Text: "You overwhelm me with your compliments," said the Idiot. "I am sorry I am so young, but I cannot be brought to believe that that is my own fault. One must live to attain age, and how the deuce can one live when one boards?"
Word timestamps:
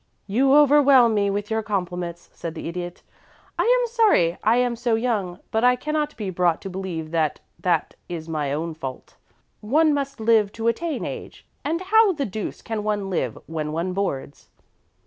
"You 0.25 0.55
overwhelm 0.55 1.13
me 1.13 1.29
with 1.29 1.51
your 1.51 1.61
compliments," 1.61 2.31
said 2.33 2.55
the 2.55 2.67
Idiot. 2.67 3.03
"I 3.59 3.65
am 3.65 3.87
sorry 3.87 4.35
I 4.43 4.55
am 4.57 4.75
so 4.75 4.95
young, 4.95 5.37
but 5.51 5.63
I 5.63 5.75
cannot 5.75 6.17
be 6.17 6.31
brought 6.31 6.59
to 6.63 6.71
believe 6.71 7.11
that 7.11 7.39
that 7.59 7.93
is 8.09 8.27
my 8.27 8.51
own 8.51 8.73
fault. 8.73 9.15
One 9.59 9.93
must 9.93 10.19
live 10.19 10.51
to 10.53 10.67
attain 10.67 11.05
age, 11.05 11.45
and 11.63 11.81
how 11.81 12.13
the 12.13 12.25
deuce 12.25 12.63
can 12.63 12.83
one 12.83 13.11
live 13.11 13.37
when 13.45 13.71
one 13.73 13.93
boards?" 13.93 14.49